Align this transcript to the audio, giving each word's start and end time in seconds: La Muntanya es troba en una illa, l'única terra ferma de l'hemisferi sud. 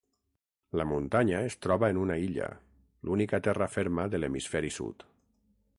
La 0.79 0.85
Muntanya 0.91 1.41
es 1.49 1.57
troba 1.65 1.89
en 1.95 1.99
una 2.05 2.17
illa, 2.29 2.49
l'única 3.09 3.41
terra 3.49 3.69
ferma 3.75 4.09
de 4.15 4.23
l'hemisferi 4.23 4.75
sud. 4.79 5.07